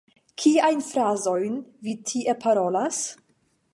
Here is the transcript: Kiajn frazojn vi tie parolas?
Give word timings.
Kiajn 0.43 0.79
frazojn 0.85 1.59
vi 1.89 1.95
tie 2.13 2.35
parolas? 2.47 3.03